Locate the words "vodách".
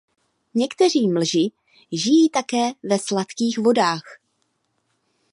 3.57-4.03